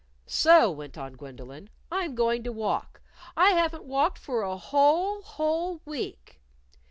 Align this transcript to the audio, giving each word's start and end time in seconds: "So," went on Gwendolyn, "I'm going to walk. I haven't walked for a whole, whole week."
"So," 0.25 0.71
went 0.71 0.97
on 0.97 1.13
Gwendolyn, 1.13 1.69
"I'm 1.91 2.15
going 2.15 2.41
to 2.45 2.51
walk. 2.51 3.01
I 3.37 3.51
haven't 3.51 3.83
walked 3.85 4.17
for 4.17 4.41
a 4.41 4.57
whole, 4.57 5.21
whole 5.21 5.79
week." 5.85 6.41